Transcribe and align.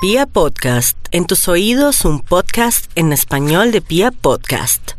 Pia 0.00 0.26
Podcast, 0.26 0.96
en 1.10 1.26
tus 1.26 1.48
oídos 1.48 2.04
un 2.04 2.20
podcast 2.20 2.88
en 2.94 3.12
español 3.12 3.72
de 3.72 3.80
Pia 3.80 4.12
Podcast. 4.12 4.92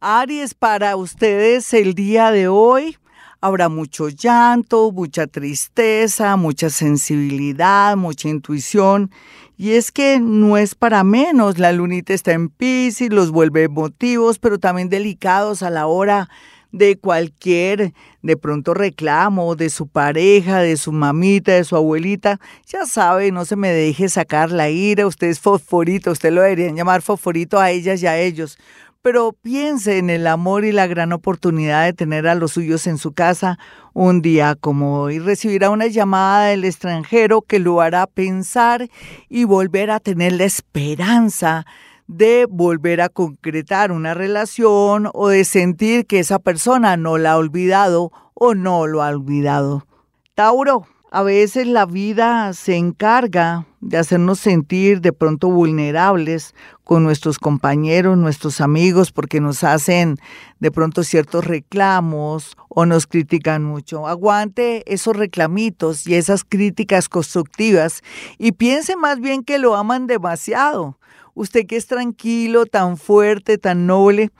Aries, 0.00 0.54
para 0.54 0.96
ustedes 0.96 1.72
el 1.72 1.94
día 1.94 2.32
de 2.32 2.48
hoy 2.48 2.98
habrá 3.40 3.68
mucho 3.68 4.08
llanto, 4.08 4.90
mucha 4.90 5.28
tristeza, 5.28 6.34
mucha 6.34 6.70
sensibilidad, 6.70 7.96
mucha 7.96 8.28
intuición. 8.30 9.12
Y 9.56 9.74
es 9.74 9.92
que 9.92 10.18
no 10.18 10.56
es 10.56 10.74
para 10.74 11.04
menos, 11.04 11.60
la 11.60 11.70
lunita 11.70 12.12
está 12.12 12.32
en 12.32 12.48
Pisces, 12.48 13.12
los 13.12 13.30
vuelve 13.30 13.62
emotivos, 13.62 14.40
pero 14.40 14.58
también 14.58 14.88
delicados 14.88 15.62
a 15.62 15.70
la 15.70 15.86
hora 15.86 16.28
de 16.72 16.96
cualquier 16.96 17.92
de 18.22 18.36
pronto 18.36 18.74
reclamo 18.74 19.54
de 19.56 19.70
su 19.70 19.86
pareja, 19.86 20.60
de 20.60 20.76
su 20.76 20.92
mamita, 20.92 21.52
de 21.52 21.64
su 21.64 21.76
abuelita, 21.76 22.40
ya 22.66 22.86
sabe, 22.86 23.30
no 23.30 23.44
se 23.44 23.56
me 23.56 23.70
deje 23.70 24.08
sacar 24.08 24.50
la 24.50 24.70
ira, 24.70 25.06
usted 25.06 25.28
es 25.28 25.40
fosforito, 25.40 26.10
usted 26.10 26.32
lo 26.32 26.42
deberían 26.42 26.76
llamar 26.76 27.02
fosforito 27.02 27.60
a 27.60 27.70
ellas 27.70 28.02
y 28.02 28.06
a 28.06 28.18
ellos. 28.18 28.58
Pero 29.02 29.32
piense 29.32 29.98
en 29.98 30.10
el 30.10 30.28
amor 30.28 30.64
y 30.64 30.70
la 30.70 30.86
gran 30.86 31.12
oportunidad 31.12 31.84
de 31.84 31.92
tener 31.92 32.28
a 32.28 32.36
los 32.36 32.52
suyos 32.52 32.86
en 32.86 32.98
su 32.98 33.12
casa 33.12 33.58
un 33.94 34.22
día 34.22 34.54
como 34.54 35.00
hoy. 35.00 35.18
Recibirá 35.18 35.70
una 35.70 35.88
llamada 35.88 36.46
del 36.46 36.64
extranjero 36.64 37.42
que 37.42 37.58
lo 37.58 37.80
hará 37.80 38.06
pensar 38.06 38.88
y 39.28 39.42
volver 39.42 39.90
a 39.90 39.98
tener 39.98 40.34
la 40.34 40.44
esperanza 40.44 41.66
de 42.06 42.46
volver 42.48 43.00
a 43.00 43.08
concretar 43.08 43.92
una 43.92 44.14
relación 44.14 45.08
o 45.12 45.28
de 45.28 45.44
sentir 45.44 46.06
que 46.06 46.18
esa 46.18 46.38
persona 46.38 46.96
no 46.96 47.18
la 47.18 47.32
ha 47.32 47.36
olvidado 47.36 48.12
o 48.34 48.54
no 48.54 48.86
lo 48.86 49.02
ha 49.02 49.08
olvidado. 49.08 49.86
Tauro, 50.34 50.86
a 51.14 51.22
veces 51.22 51.66
la 51.66 51.84
vida 51.84 52.54
se 52.54 52.76
encarga 52.76 53.66
de 53.82 53.98
hacernos 53.98 54.40
sentir 54.40 55.02
de 55.02 55.12
pronto 55.12 55.50
vulnerables 55.50 56.54
con 56.84 57.02
nuestros 57.04 57.38
compañeros, 57.38 58.16
nuestros 58.16 58.62
amigos, 58.62 59.12
porque 59.12 59.38
nos 59.38 59.62
hacen 59.62 60.16
de 60.58 60.70
pronto 60.70 61.04
ciertos 61.04 61.44
reclamos 61.44 62.56
o 62.70 62.86
nos 62.86 63.06
critican 63.06 63.62
mucho. 63.62 64.06
Aguante 64.06 64.90
esos 64.90 65.14
reclamitos 65.14 66.06
y 66.06 66.14
esas 66.14 66.44
críticas 66.44 67.10
constructivas 67.10 68.00
y 68.38 68.52
piense 68.52 68.96
más 68.96 69.20
bien 69.20 69.44
que 69.44 69.58
lo 69.58 69.76
aman 69.76 70.06
demasiado 70.06 70.96
usted 71.34 71.66
que 71.66 71.76
es 71.76 71.86
tranquilo, 71.86 72.66
tan 72.66 72.96
fuerte, 72.96 73.58
tan 73.58 73.86
noble, 73.86 74.30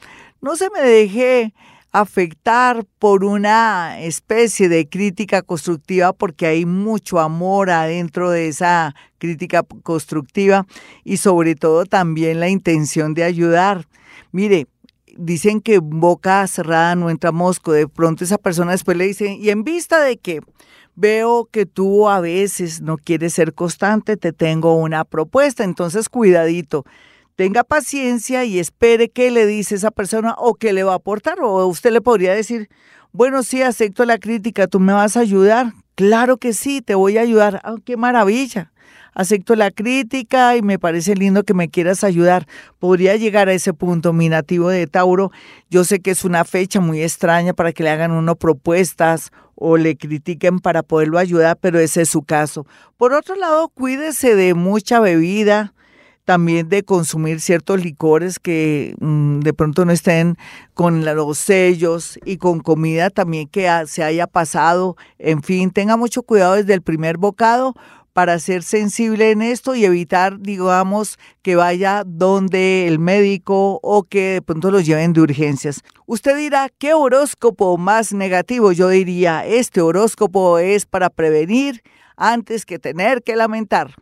no 0.41 0.57
se 0.57 0.69
me 0.71 0.81
deje 0.81 1.55
afectar 1.93 2.87
por 2.99 3.23
una 3.23 4.01
especie 4.01 4.69
de 4.71 4.89
crítica 4.89 5.43
constructiva 5.43 6.15
porque 6.15 6.47
hay 6.47 6.65
mucho 6.65 7.21
amor 7.21 7.69
adentro 7.71 8.31
de 8.31 8.49
esa 8.49 8.95
crítica 9.19 9.63
constructiva 9.83 10.67
y 11.05 11.19
sobre 11.19 11.55
todo 11.55 11.85
también 11.85 12.41
la 12.41 12.49
intención 12.49 13.13
de 13.13 13.25
ayudar. 13.25 13.87
Mire, 14.33 14.67
dicen 15.17 15.61
que 15.61 15.79
boca 15.79 16.47
cerrada 16.47 16.95
no 16.97 17.11
entra 17.11 17.31
mosco, 17.31 17.73
de 17.73 17.87
pronto 17.87 18.25
esa 18.25 18.39
persona 18.39 18.73
después 18.73 18.97
le 18.97 19.07
dice, 19.07 19.35
y 19.35 19.51
en 19.51 19.63
vista 19.63 20.01
de 20.01 20.17
que 20.17 20.41
veo 20.95 21.49
que 21.51 21.67
tú 21.67 22.09
a 22.09 22.21
veces 22.21 22.81
no 22.81 22.97
quieres 22.99 23.35
ser 23.35 23.55
constante, 23.55 24.17
te 24.17 24.33
tengo 24.33 24.77
una 24.77 25.05
propuesta, 25.05 25.65
entonces 25.65 26.09
cuidadito. 26.09 26.85
Tenga 27.37 27.65
paciencia 27.65 28.45
y 28.45 28.59
espere 28.59 29.09
qué 29.09 29.31
le 29.31 29.47
dice 29.47 29.75
esa 29.75 29.91
persona 29.91 30.35
o 30.39 30.55
qué 30.55 30.73
le 30.73 30.85
va 30.85 30.93
a 30.93 30.97
aportar. 30.97 31.41
O 31.41 31.67
usted 31.67 31.93
le 31.93 32.01
podría 32.01 32.35
decir, 32.35 32.69
bueno, 33.13 33.43
sí, 33.43 33.63
acepto 33.63 34.05
la 34.05 34.19
crítica, 34.19 34.67
tú 34.67 34.81
me 34.81 34.93
vas 34.93 35.17
a 35.17 35.21
ayudar. 35.21 35.73
Claro 35.95 36.37
que 36.37 36.53
sí, 36.53 36.83
te 36.83 36.95
voy 36.95 37.19
a 37.19 37.23
ayudar. 37.23 37.61
Ah, 37.65 37.77
qué 37.85 37.97
maravilla 37.97 38.72
acepto 39.15 39.55
la 39.57 39.71
crítica 39.71 40.57
y 40.57 40.63
me 40.63 40.79
parece 40.79 41.15
lindo 41.15 41.45
que 41.45 41.55
me 41.55 41.69
quieras 41.69 42.05
ayudar. 42.05 42.47
Podría 42.79 43.17
llegar 43.17 43.49
a 43.49 43.53
ese 43.53 43.75
punto, 43.75 44.13
mi 44.13 44.29
nativo 44.29 44.69
de 44.69 44.87
Tauro. 44.87 45.31
Yo 45.71 45.85
sé 45.85 46.01
que 46.01 46.11
es 46.11 46.25
una 46.25 46.45
fecha 46.45 46.81
muy 46.81 47.03
extraña 47.03 47.53
para 47.53 47.73
que 47.73 47.83
le 47.83 47.91
hagan 47.91 48.13
uno 48.13 48.37
propuestas 48.37 49.31
o 49.55 49.77
le 49.77 49.97
critiquen 49.97 50.59
para 50.59 50.83
poderlo 50.83 51.19
ayudar, 51.19 51.57
pero 51.61 51.79
ese 51.79 52.03
es 52.03 52.09
su 52.09 52.23
caso. 52.23 52.67
Por 52.97 53.13
otro 53.13 53.37
lado, 53.37 53.69
cuídese 53.69 54.35
de 54.35 54.55
mucha 54.55 54.99
bebida, 54.99 55.73
también 56.25 56.69
de 56.69 56.85
consumir 56.85 57.41
ciertos 57.41 57.83
licores 57.83 58.39
que 58.39 58.95
mm, 59.01 59.41
de 59.41 59.53
pronto 59.53 59.85
no 59.85 59.93
estén 59.93 60.37
con 60.75 61.05
los 61.05 61.39
sellos 61.39 62.19
y 62.25 62.37
con 62.37 62.61
comida 62.61 63.11
también 63.11 63.49
que 63.49 63.69
se 63.87 64.05
haya 64.05 64.27
pasado. 64.27 64.97
En 65.19 65.43
fin, 65.43 65.71
tenga 65.71 65.97
mucho 65.97 66.23
cuidado 66.23 66.55
desde 66.55 66.75
el 66.75 66.83
primer 66.83 67.19
bocado 67.19 67.75
para 68.13 68.39
ser 68.39 68.63
sensible 68.63 69.31
en 69.31 69.43
esto 69.43 69.75
y 69.75 69.85
evitar, 69.85 70.39
digamos, 70.39 71.19
que 71.43 71.57
vaya 71.57 72.03
donde 72.07 72.87
el 72.87 72.99
médico 72.99 73.81
o 73.83 74.03
que 74.05 74.35
de 74.35 74.43
pronto 74.43 74.71
los 74.71 74.85
lleven 74.87 75.13
de 75.13 75.23
urgencias. 75.23 75.83
Usted 76.07 76.37
dirá, 76.37 76.69
¿qué 76.79 76.95
horóscopo 76.95 77.79
más 77.79 78.13
negativo? 78.13 78.73
Yo 78.73 78.89
diría, 78.89 79.47
este 79.47 79.81
horóscopo 79.81 80.59
es 80.59 80.87
para 80.87 81.11
prevenir 81.11 81.83
antes 82.17 82.67
que 82.67 82.79
tener 82.79 83.23
que 83.23 83.37
lamentar. 83.37 83.95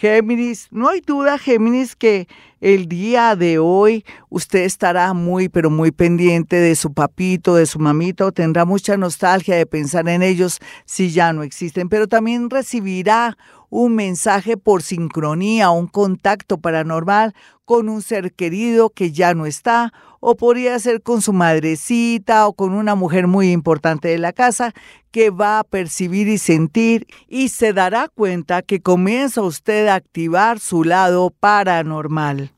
Géminis, 0.00 0.68
no 0.70 0.88
hay 0.88 1.02
duda, 1.02 1.36
Géminis, 1.36 1.94
que 1.94 2.26
el 2.62 2.88
día 2.88 3.36
de 3.36 3.58
hoy 3.58 4.02
usted 4.30 4.60
estará 4.60 5.12
muy, 5.12 5.50
pero 5.50 5.68
muy 5.68 5.90
pendiente 5.90 6.56
de 6.56 6.74
su 6.74 6.94
papito, 6.94 7.54
de 7.54 7.66
su 7.66 7.78
mamito, 7.78 8.32
tendrá 8.32 8.64
mucha 8.64 8.96
nostalgia 8.96 9.56
de 9.56 9.66
pensar 9.66 10.08
en 10.08 10.22
ellos 10.22 10.58
si 10.86 11.10
ya 11.10 11.34
no 11.34 11.42
existen, 11.42 11.90
pero 11.90 12.08
también 12.08 12.48
recibirá 12.48 13.36
un 13.68 13.94
mensaje 13.94 14.56
por 14.56 14.80
sincronía, 14.80 15.68
un 15.68 15.86
contacto 15.86 16.56
paranormal 16.56 17.34
con 17.66 17.90
un 17.90 18.00
ser 18.00 18.32
querido 18.32 18.88
que 18.88 19.12
ya 19.12 19.34
no 19.34 19.44
está, 19.44 19.92
o 20.20 20.36
podría 20.36 20.78
ser 20.78 21.02
con 21.02 21.22
su 21.22 21.32
madrecita 21.32 22.46
o 22.46 22.52
con 22.52 22.74
una 22.74 22.94
mujer 22.94 23.26
muy 23.26 23.50
importante 23.50 24.08
de 24.08 24.18
la 24.18 24.32
casa 24.32 24.72
que 25.10 25.30
va 25.30 25.58
a 25.58 25.64
percibir 25.64 26.28
y 26.28 26.38
sentir 26.38 27.06
y 27.26 27.48
se 27.48 27.72
dará 27.72 28.08
cuenta 28.08 28.62
que 28.62 28.80
comienza 28.80 29.42
usted 29.42 29.88
a 29.88 29.96
activar 29.96 30.60
su 30.60 30.84
lado 30.84 31.30
paranormal. 31.30 32.52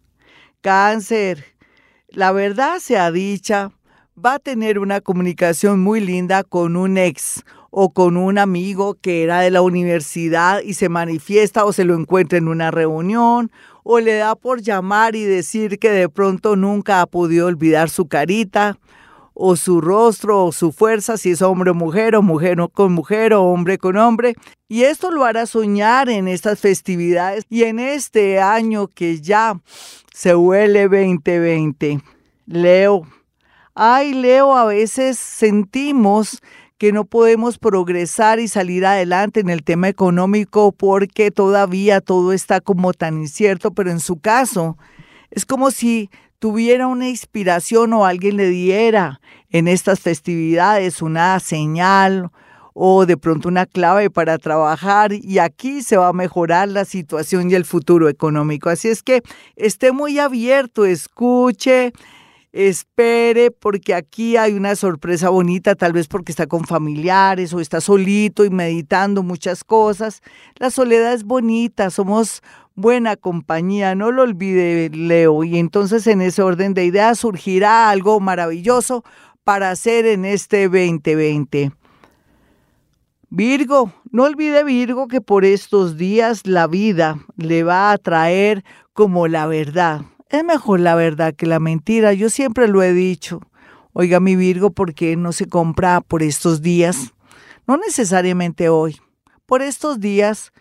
Cáncer, 0.60 1.44
la 2.08 2.32
verdad 2.32 2.78
sea 2.78 3.10
dicha, 3.10 3.70
va 4.22 4.34
a 4.34 4.38
tener 4.38 4.78
una 4.78 5.00
comunicación 5.00 5.80
muy 5.80 6.00
linda 6.00 6.44
con 6.44 6.76
un 6.76 6.98
ex 6.98 7.42
o 7.74 7.90
con 7.94 8.18
un 8.18 8.36
amigo 8.36 8.98
que 9.00 9.22
era 9.22 9.40
de 9.40 9.50
la 9.50 9.62
universidad 9.62 10.60
y 10.60 10.74
se 10.74 10.90
manifiesta 10.90 11.64
o 11.64 11.72
se 11.72 11.84
lo 11.84 11.94
encuentra 11.94 12.36
en 12.36 12.48
una 12.48 12.70
reunión 12.70 13.50
o 13.82 13.98
le 13.98 14.14
da 14.14 14.36
por 14.36 14.60
llamar 14.60 15.16
y 15.16 15.24
decir 15.24 15.78
que 15.78 15.90
de 15.90 16.10
pronto 16.10 16.54
nunca 16.54 17.00
ha 17.00 17.06
podido 17.06 17.46
olvidar 17.46 17.88
su 17.88 18.08
carita 18.08 18.78
o 19.32 19.56
su 19.56 19.80
rostro 19.80 20.44
o 20.44 20.52
su 20.52 20.70
fuerza, 20.70 21.16
si 21.16 21.30
es 21.30 21.40
hombre 21.40 21.70
o 21.70 21.74
mujer, 21.74 22.14
o 22.14 22.20
mujer 22.20 22.58
con 22.74 22.92
mujer, 22.92 23.32
o 23.32 23.44
hombre 23.44 23.78
con 23.78 23.96
hombre. 23.96 24.34
Y 24.68 24.82
esto 24.82 25.10
lo 25.10 25.24
hará 25.24 25.46
soñar 25.46 26.10
en 26.10 26.28
estas 26.28 26.60
festividades 26.60 27.46
y 27.48 27.62
en 27.62 27.78
este 27.78 28.38
año 28.38 28.86
que 28.88 29.22
ya 29.22 29.58
se 30.12 30.34
huele 30.34 30.82
2020. 30.82 32.02
Leo. 32.44 33.06
Ay, 33.74 34.12
Leo, 34.12 34.54
a 34.54 34.66
veces 34.66 35.18
sentimos 35.18 36.42
que 36.82 36.90
no 36.90 37.04
podemos 37.04 37.58
progresar 37.58 38.40
y 38.40 38.48
salir 38.48 38.84
adelante 38.84 39.38
en 39.38 39.50
el 39.50 39.62
tema 39.62 39.88
económico 39.88 40.72
porque 40.72 41.30
todavía 41.30 42.00
todo 42.00 42.32
está 42.32 42.60
como 42.60 42.92
tan 42.92 43.18
incierto, 43.18 43.70
pero 43.70 43.92
en 43.92 44.00
su 44.00 44.18
caso 44.18 44.76
es 45.30 45.46
como 45.46 45.70
si 45.70 46.10
tuviera 46.40 46.88
una 46.88 47.08
inspiración 47.08 47.92
o 47.92 48.04
alguien 48.04 48.36
le 48.36 48.48
diera 48.48 49.20
en 49.50 49.68
estas 49.68 50.00
festividades 50.00 51.02
una 51.02 51.38
señal 51.38 52.32
o 52.74 53.06
de 53.06 53.16
pronto 53.16 53.46
una 53.48 53.66
clave 53.66 54.10
para 54.10 54.36
trabajar 54.38 55.12
y 55.12 55.38
aquí 55.38 55.82
se 55.82 55.96
va 55.96 56.08
a 56.08 56.12
mejorar 56.12 56.68
la 56.68 56.84
situación 56.84 57.48
y 57.48 57.54
el 57.54 57.64
futuro 57.64 58.08
económico. 58.08 58.70
Así 58.70 58.88
es 58.88 59.04
que 59.04 59.22
esté 59.54 59.92
muy 59.92 60.18
abierto, 60.18 60.84
escuche, 60.84 61.92
espere 62.52 63.50
porque 63.50 63.94
aquí 63.94 64.36
hay 64.36 64.52
una 64.52 64.76
sorpresa 64.76 65.30
bonita, 65.30 65.74
tal 65.74 65.92
vez 65.92 66.06
porque 66.06 66.32
está 66.32 66.46
con 66.46 66.64
familiares 66.64 67.52
o 67.54 67.60
está 67.60 67.80
solito 67.80 68.44
y 68.44 68.50
meditando 68.50 69.22
muchas 69.22 69.64
cosas. 69.64 70.20
La 70.56 70.70
soledad 70.70 71.14
es 71.14 71.24
bonita, 71.24 71.90
somos 71.90 72.42
buena 72.74 73.16
compañía, 73.16 73.94
no 73.94 74.12
lo 74.12 74.22
olvide 74.22 74.90
Leo, 74.90 75.44
y 75.44 75.58
entonces 75.58 76.06
en 76.06 76.20
ese 76.20 76.42
orden 76.42 76.74
de 76.74 76.84
ideas 76.84 77.18
surgirá 77.18 77.90
algo 77.90 78.20
maravilloso 78.20 79.04
para 79.44 79.70
hacer 79.70 80.06
en 80.06 80.24
este 80.24 80.68
2020. 80.68 81.72
Virgo, 83.30 83.92
no 84.10 84.24
olvide 84.24 84.62
Virgo 84.62 85.08
que 85.08 85.22
por 85.22 85.46
estos 85.46 85.96
días 85.96 86.46
la 86.46 86.66
vida 86.66 87.18
le 87.36 87.64
va 87.64 87.90
a 87.90 87.98
traer 87.98 88.62
como 88.92 89.26
la 89.26 89.46
verdad, 89.46 90.02
es 90.32 90.44
mejor 90.44 90.80
la 90.80 90.94
verdad 90.94 91.34
que 91.34 91.46
la 91.46 91.60
mentira. 91.60 92.14
Yo 92.14 92.30
siempre 92.30 92.66
lo 92.66 92.82
he 92.82 92.92
dicho. 92.92 93.40
Oiga, 93.92 94.18
mi 94.18 94.34
Virgo, 94.34 94.70
¿por 94.70 94.94
qué 94.94 95.14
no 95.14 95.32
se 95.32 95.46
compra 95.46 96.00
por 96.00 96.22
estos 96.22 96.62
días? 96.62 97.12
No 97.66 97.76
necesariamente 97.76 98.70
hoy. 98.70 98.98
Por 99.44 99.60
estos 99.60 100.00
días, 100.00 100.52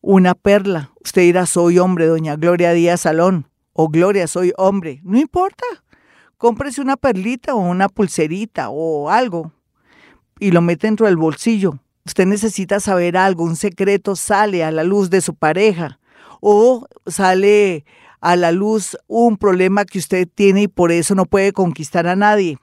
una 0.00 0.34
perla. 0.34 0.90
Usted 1.04 1.22
dirá, 1.22 1.46
soy 1.46 1.78
hombre, 1.78 2.06
doña 2.06 2.34
Gloria 2.34 2.72
Díaz 2.72 3.02
Salón, 3.02 3.48
o 3.72 3.88
Gloria, 3.88 4.26
soy 4.26 4.52
hombre. 4.56 5.00
No 5.04 5.16
importa. 5.16 5.64
Cómprese 6.36 6.80
una 6.80 6.96
perlita 6.96 7.54
o 7.54 7.58
una 7.58 7.88
pulserita 7.88 8.70
o 8.70 9.08
algo 9.08 9.52
y 10.40 10.50
lo 10.50 10.60
mete 10.60 10.88
dentro 10.88 11.06
del 11.06 11.16
bolsillo. 11.16 11.78
Usted 12.04 12.26
necesita 12.26 12.80
saber 12.80 13.16
algo, 13.16 13.44
un 13.44 13.54
secreto 13.54 14.16
sale 14.16 14.64
a 14.64 14.72
la 14.72 14.82
luz 14.82 15.08
de 15.08 15.20
su 15.20 15.36
pareja 15.36 16.00
o 16.40 16.88
sale 17.06 17.84
a 18.22 18.36
la 18.36 18.52
luz 18.52 18.96
un 19.08 19.36
problema 19.36 19.84
que 19.84 19.98
usted 19.98 20.26
tiene 20.32 20.62
y 20.62 20.68
por 20.68 20.92
eso 20.92 21.14
no 21.14 21.26
puede 21.26 21.52
conquistar 21.52 22.06
a 22.06 22.16
nadie. 22.16 22.56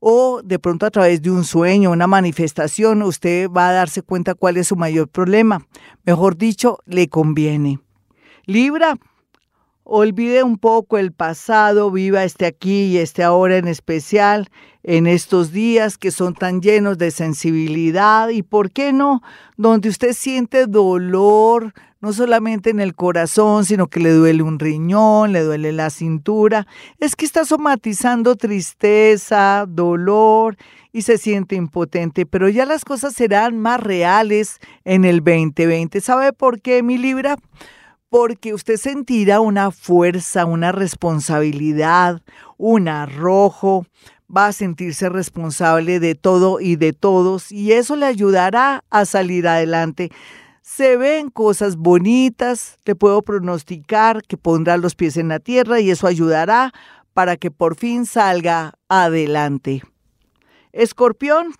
O 0.00 0.42
de 0.44 0.60
pronto 0.60 0.86
a 0.86 0.90
través 0.90 1.20
de 1.22 1.30
un 1.30 1.42
sueño, 1.42 1.90
una 1.90 2.06
manifestación, 2.06 3.02
usted 3.02 3.50
va 3.50 3.70
a 3.70 3.72
darse 3.72 4.02
cuenta 4.02 4.34
cuál 4.36 4.58
es 4.58 4.68
su 4.68 4.76
mayor 4.76 5.08
problema. 5.08 5.66
Mejor 6.04 6.36
dicho, 6.36 6.78
le 6.86 7.08
conviene. 7.08 7.80
Libra, 8.44 8.96
olvide 9.90 10.42
un 10.42 10.58
poco 10.58 10.98
el 10.98 11.12
pasado, 11.12 11.90
viva 11.90 12.22
este 12.22 12.44
aquí 12.44 12.84
y 12.84 12.98
este 12.98 13.24
ahora 13.24 13.56
en 13.56 13.66
especial, 13.66 14.50
en 14.82 15.06
estos 15.06 15.50
días 15.50 15.96
que 15.96 16.10
son 16.10 16.34
tan 16.34 16.60
llenos 16.60 16.98
de 16.98 17.10
sensibilidad 17.10 18.28
y, 18.28 18.42
¿por 18.42 18.70
qué 18.70 18.92
no?, 18.92 19.22
donde 19.56 19.88
usted 19.88 20.12
siente 20.12 20.66
dolor, 20.66 21.72
no 22.00 22.12
solamente 22.12 22.68
en 22.68 22.80
el 22.80 22.94
corazón, 22.94 23.64
sino 23.64 23.86
que 23.86 24.00
le 24.00 24.12
duele 24.12 24.42
un 24.42 24.58
riñón, 24.58 25.32
le 25.32 25.40
duele 25.40 25.72
la 25.72 25.88
cintura, 25.88 26.66
es 27.00 27.16
que 27.16 27.24
está 27.24 27.46
somatizando 27.46 28.36
tristeza, 28.36 29.64
dolor 29.66 30.58
y 30.92 31.00
se 31.02 31.16
siente 31.16 31.56
impotente, 31.56 32.26
pero 32.26 32.50
ya 32.50 32.66
las 32.66 32.84
cosas 32.84 33.14
serán 33.14 33.58
más 33.58 33.80
reales 33.80 34.58
en 34.84 35.06
el 35.06 35.24
2020. 35.24 36.02
¿Sabe 36.02 36.34
por 36.34 36.60
qué, 36.60 36.82
mi 36.82 36.98
Libra? 36.98 37.38
Porque 38.08 38.54
usted 38.54 38.76
sentirá 38.76 39.40
una 39.40 39.70
fuerza, 39.70 40.46
una 40.46 40.72
responsabilidad, 40.72 42.22
un 42.56 42.88
arrojo, 42.88 43.86
va 44.34 44.46
a 44.46 44.52
sentirse 44.52 45.08
responsable 45.08 46.00
de 46.00 46.14
todo 46.14 46.60
y 46.60 46.76
de 46.76 46.92
todos 46.92 47.50
y 47.50 47.72
eso 47.72 47.96
le 47.96 48.06
ayudará 48.06 48.84
a 48.90 49.04
salir 49.04 49.48
adelante. 49.48 50.10
Se 50.62 50.96
ven 50.96 51.30
cosas 51.30 51.76
bonitas, 51.76 52.78
te 52.84 52.94
puedo 52.94 53.22
pronosticar 53.22 54.22
que 54.22 54.36
pondrá 54.36 54.76
los 54.76 54.94
pies 54.94 55.16
en 55.16 55.28
la 55.28 55.38
tierra 55.38 55.80
y 55.80 55.90
eso 55.90 56.06
ayudará 56.06 56.72
para 57.14 57.36
que 57.36 57.50
por 57.50 57.74
fin 57.74 58.04
salga 58.04 58.74
adelante. 58.88 59.82
Escorpión, 60.72 61.54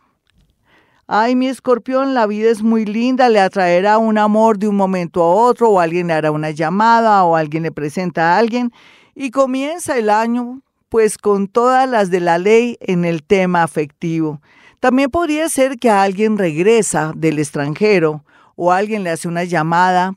Ay, 1.10 1.37
mi 1.37 1.49
escorpión, 1.49 2.12
la 2.12 2.26
vida 2.26 2.50
es 2.50 2.62
muy 2.62 2.84
linda, 2.84 3.31
le 3.31 3.40
atraerá 3.40 3.96
un 3.96 4.19
amor 4.19 4.58
de 4.58 4.69
un 4.69 4.76
momento 4.76 5.22
a 5.22 5.34
otro, 5.34 5.70
o 5.70 5.81
alguien 5.81 6.08
le 6.08 6.12
hará 6.12 6.31
una 6.31 6.50
llamada, 6.50 7.25
o 7.25 7.34
alguien 7.34 7.62
le 7.62 7.72
presenta 7.72 8.34
a 8.34 8.38
alguien, 8.38 8.72
y 9.14 9.31
comienza 9.31 9.96
el 9.96 10.10
año, 10.10 10.60
pues 10.90 11.16
con 11.16 11.49
todas 11.49 11.88
las 11.88 12.10
de 12.10 12.20
la 12.20 12.37
ley 12.37 12.76
en 12.81 13.06
el 13.06 13.22
tema 13.22 13.62
afectivo. 13.62 14.43
También 14.81 15.10
podría 15.10 15.49
ser 15.49 15.78
que 15.78 15.88
alguien 15.88 16.37
regresa 16.37 17.14
del 17.16 17.38
extranjero, 17.38 18.22
o 18.54 18.70
alguien 18.70 19.02
le 19.02 19.08
hace 19.08 19.28
una 19.28 19.44
llamada, 19.44 20.14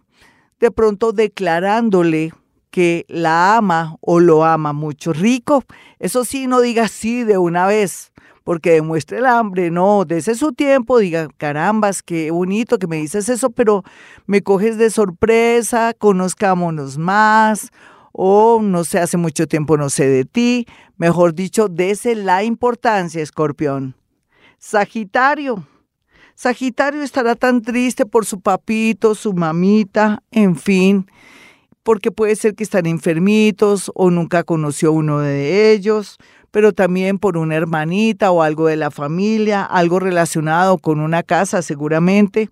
de 0.60 0.72
pronto 0.72 1.14
declarándole 1.14 2.34
que 2.70 3.06
la 3.08 3.56
ama 3.56 3.96
o 4.02 4.20
lo 4.20 4.44
ama 4.44 4.74
mucho. 4.74 5.14
Rico, 5.14 5.64
eso 6.00 6.26
sí, 6.26 6.48
no 6.48 6.60
diga 6.60 6.90
sí 6.90 7.24
de 7.24 7.38
una 7.38 7.66
vez 7.66 8.12
porque 8.44 8.72
demuestre 8.72 9.20
el 9.20 9.26
hambre, 9.26 9.70
no, 9.72 10.06
dese 10.06 10.36
su 10.36 10.54
tiempo, 10.54 11.00
diga, 11.00 11.28
carambas, 11.38 12.02
qué 12.02 12.32
bonito 12.32 12.80
que 12.80 12.88
me 12.88 12.98
dices 12.98 13.30
eso, 13.30 13.50
pero 13.50 13.84
me 14.26 14.42
coges 14.42 14.78
de 14.78 14.90
sorpresa, 14.90 15.94
conozcámonos 15.98 16.98
más, 16.98 17.72
o 18.12 18.60
no 18.62 18.84
sé, 18.84 19.00
hace 19.00 19.18
mucho 19.18 19.48
tiempo 19.48 19.78
no 19.78 19.90
sé 19.90 20.08
de 20.08 20.26
ti, 20.26 20.66
mejor 20.98 21.34
dicho, 21.34 21.68
dese 21.68 22.16
la 22.16 22.44
importancia, 22.44 23.22
escorpión. 23.22 23.96
Sagitario. 24.58 25.68
Sagitario 26.36 27.04
estará 27.04 27.36
tan 27.36 27.62
triste 27.62 28.06
por 28.06 28.26
su 28.26 28.42
papito, 28.42 29.16
su 29.16 29.34
mamita, 29.34 30.24
en 30.32 30.56
fin, 30.56 31.06
porque 31.84 32.12
puede 32.12 32.36
ser 32.36 32.56
que 32.56 32.64
están 32.64 32.86
enfermitos 32.86 33.92
o 33.96 34.12
nunca 34.12 34.44
conoció 34.44 34.92
uno 34.92 35.20
de 35.20 35.72
ellos, 35.72 36.18
pero 36.52 36.74
también 36.74 37.18
por 37.18 37.38
una 37.38 37.56
hermanita 37.56 38.32
o 38.32 38.44
algo 38.44 38.68
de 38.68 38.76
la 38.76 38.92
familia, 38.92 39.64
algo 39.64 40.00
relacionado 40.00 40.78
con 40.78 41.00
una 41.00 41.24
casa 41.24 41.62
seguramente. 41.62 42.50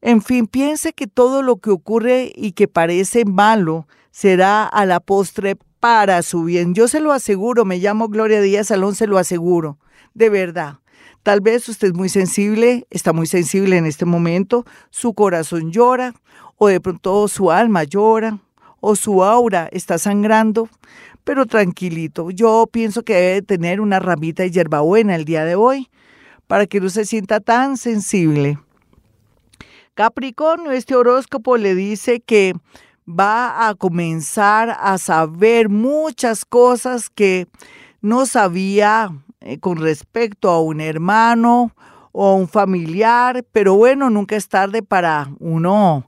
En 0.00 0.22
fin, 0.22 0.46
piense 0.46 0.92
que 0.92 1.06
todo 1.06 1.42
lo 1.42 1.56
que 1.56 1.70
ocurre 1.70 2.32
y 2.34 2.52
que 2.52 2.68
parece 2.68 3.24
malo 3.24 3.86
será 4.10 4.64
a 4.64 4.86
la 4.86 5.00
postre 5.00 5.56
para 5.80 6.22
su 6.22 6.44
bien. 6.44 6.74
Yo 6.74 6.88
se 6.88 7.00
lo 7.00 7.12
aseguro, 7.12 7.64
me 7.64 7.78
llamo 7.78 8.08
Gloria 8.08 8.40
Díaz 8.40 8.68
Salón, 8.68 8.94
se 8.94 9.06
lo 9.06 9.18
aseguro, 9.18 9.78
de 10.14 10.30
verdad. 10.30 10.78
Tal 11.22 11.40
vez 11.40 11.68
usted 11.68 11.88
es 11.88 11.94
muy 11.94 12.08
sensible, 12.08 12.86
está 12.90 13.12
muy 13.14 13.26
sensible 13.26 13.78
en 13.78 13.86
este 13.86 14.04
momento, 14.04 14.64
su 14.90 15.14
corazón 15.14 15.72
llora, 15.72 16.14
o 16.56 16.68
de 16.68 16.80
pronto 16.80 17.28
su 17.28 17.50
alma 17.50 17.84
llora, 17.84 18.38
o 18.86 18.96
su 18.96 19.24
aura 19.24 19.66
está 19.72 19.96
sangrando, 19.96 20.68
pero 21.24 21.46
tranquilito. 21.46 22.30
Yo 22.30 22.68
pienso 22.70 23.02
que 23.02 23.14
debe 23.14 23.40
tener 23.40 23.80
una 23.80 23.98
ramita 23.98 24.42
de 24.42 24.50
hierbabuena 24.50 25.14
el 25.14 25.24
día 25.24 25.46
de 25.46 25.54
hoy 25.54 25.88
para 26.46 26.66
que 26.66 26.80
no 26.80 26.90
se 26.90 27.06
sienta 27.06 27.40
tan 27.40 27.78
sensible. 27.78 28.58
Capricornio, 29.94 30.70
este 30.70 30.94
horóscopo 30.94 31.56
le 31.56 31.74
dice 31.74 32.20
que 32.20 32.52
va 33.08 33.68
a 33.68 33.74
comenzar 33.74 34.76
a 34.78 34.98
saber 34.98 35.70
muchas 35.70 36.44
cosas 36.44 37.08
que 37.08 37.46
no 38.02 38.26
sabía 38.26 39.08
eh, 39.40 39.58
con 39.60 39.78
respecto 39.78 40.50
a 40.50 40.60
un 40.60 40.82
hermano 40.82 41.72
o 42.12 42.26
a 42.26 42.34
un 42.34 42.48
familiar, 42.48 43.46
pero 43.50 43.76
bueno, 43.76 44.10
nunca 44.10 44.36
es 44.36 44.46
tarde 44.46 44.82
para 44.82 45.30
uno 45.38 46.06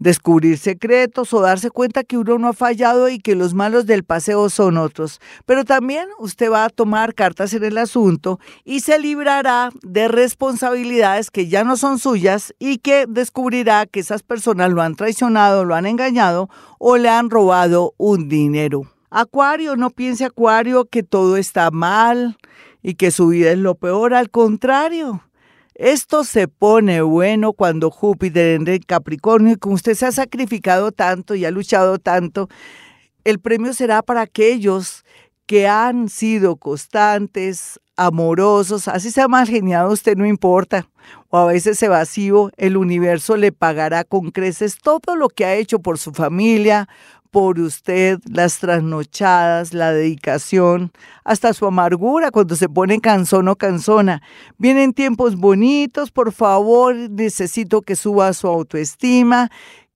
descubrir 0.00 0.58
secretos 0.58 1.32
o 1.32 1.40
darse 1.40 1.70
cuenta 1.70 2.02
que 2.02 2.18
uno 2.18 2.38
no 2.38 2.48
ha 2.48 2.52
fallado 2.52 3.08
y 3.08 3.20
que 3.20 3.36
los 3.36 3.54
malos 3.54 3.86
del 3.86 4.02
paseo 4.02 4.50
son 4.50 4.76
otros. 4.78 5.20
Pero 5.46 5.64
también 5.64 6.08
usted 6.18 6.50
va 6.50 6.64
a 6.64 6.70
tomar 6.70 7.14
cartas 7.14 7.54
en 7.54 7.62
el 7.62 7.78
asunto 7.78 8.40
y 8.64 8.80
se 8.80 8.98
librará 8.98 9.70
de 9.82 10.08
responsabilidades 10.08 11.30
que 11.30 11.46
ya 11.46 11.62
no 11.62 11.76
son 11.76 11.98
suyas 11.98 12.52
y 12.58 12.78
que 12.78 13.04
descubrirá 13.08 13.86
que 13.86 14.00
esas 14.00 14.22
personas 14.22 14.72
lo 14.72 14.82
han 14.82 14.96
traicionado, 14.96 15.64
lo 15.64 15.74
han 15.74 15.86
engañado 15.86 16.48
o 16.78 16.96
le 16.96 17.10
han 17.10 17.30
robado 17.30 17.94
un 17.98 18.28
dinero. 18.28 18.90
Acuario, 19.10 19.76
no 19.76 19.90
piense 19.90 20.24
Acuario 20.24 20.86
que 20.86 21.02
todo 21.02 21.36
está 21.36 21.70
mal 21.70 22.38
y 22.82 22.94
que 22.94 23.10
su 23.10 23.28
vida 23.28 23.50
es 23.50 23.58
lo 23.58 23.74
peor, 23.74 24.14
al 24.14 24.30
contrario. 24.30 25.22
Esto 25.80 26.24
se 26.24 26.46
pone 26.46 27.00
bueno 27.00 27.54
cuando 27.54 27.90
Júpiter 27.90 28.60
en 28.60 28.80
Capricornio 28.80 29.54
y 29.54 29.56
como 29.56 29.76
usted 29.76 29.94
se 29.94 30.04
ha 30.04 30.12
sacrificado 30.12 30.92
tanto 30.92 31.34
y 31.34 31.46
ha 31.46 31.50
luchado 31.50 31.98
tanto, 31.98 32.50
el 33.24 33.38
premio 33.40 33.72
será 33.72 34.02
para 34.02 34.20
aquellos 34.20 35.06
que 35.46 35.68
han 35.68 36.10
sido 36.10 36.56
constantes, 36.56 37.80
amorosos, 37.96 38.88
así 38.88 39.10
sea 39.10 39.26
mal 39.26 39.48
geniado, 39.48 39.90
usted 39.90 40.18
no 40.18 40.26
importa, 40.26 40.86
o 41.30 41.38
a 41.38 41.46
veces 41.46 41.82
evasivo, 41.82 42.50
el 42.58 42.76
universo 42.76 43.38
le 43.38 43.50
pagará 43.50 44.04
con 44.04 44.32
creces 44.32 44.76
todo 44.82 45.16
lo 45.16 45.30
que 45.30 45.46
ha 45.46 45.54
hecho 45.54 45.78
por 45.78 45.96
su 45.96 46.12
familia, 46.12 46.90
por 47.30 47.60
usted, 47.60 48.18
las 48.30 48.58
trasnochadas, 48.58 49.72
la 49.72 49.92
dedicación, 49.92 50.92
hasta 51.24 51.52
su 51.54 51.66
amargura 51.66 52.30
cuando 52.30 52.56
se 52.56 52.68
pone 52.68 53.00
cansón 53.00 53.48
o 53.48 53.56
cansona. 53.56 54.22
Vienen 54.58 54.92
tiempos 54.92 55.36
bonitos, 55.36 56.10
por 56.10 56.32
favor, 56.32 56.94
necesito 56.94 57.82
que 57.82 57.96
suba 57.96 58.32
su 58.32 58.48
autoestima, 58.48 59.50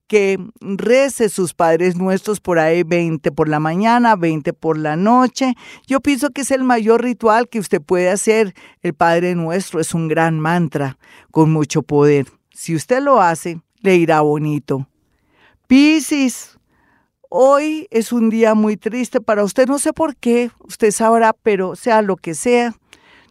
que 0.07 0.37
rece 0.59 1.29
sus 1.29 1.53
padres 1.53 1.95
nuestros 1.95 2.39
por 2.39 2.59
ahí 2.59 2.83
20 2.83 3.31
por 3.31 3.49
la 3.49 3.59
mañana, 3.59 4.15
20 4.15 4.53
por 4.53 4.77
la 4.77 4.95
noche. 4.95 5.55
Yo 5.87 5.99
pienso 5.99 6.29
que 6.29 6.41
es 6.41 6.51
el 6.51 6.63
mayor 6.63 7.03
ritual 7.03 7.49
que 7.49 7.59
usted 7.59 7.81
puede 7.81 8.09
hacer. 8.09 8.53
El 8.81 8.93
Padre 8.93 9.35
Nuestro 9.35 9.79
es 9.79 9.93
un 9.93 10.07
gran 10.07 10.39
mantra 10.39 10.97
con 11.31 11.51
mucho 11.51 11.81
poder. 11.81 12.27
Si 12.51 12.75
usted 12.75 13.01
lo 13.01 13.19
hace, 13.19 13.61
le 13.81 13.95
irá 13.95 14.21
bonito. 14.21 14.87
Piscis, 15.67 16.57
Hoy 17.37 17.89
es 17.91 18.13
un 18.13 18.29
día 18.29 18.53
muy 18.55 18.77
triste 18.77 19.19
para 19.19 19.43
usted, 19.43 19.67
no 19.67 19.77
sé 19.77 19.91
por 19.91 20.15
qué, 20.15 20.51
usted 20.69 20.91
sabrá, 20.91 21.33
pero 21.33 21.75
sea 21.75 22.01
lo 22.01 22.15
que 22.15 22.33
sea, 22.33 22.73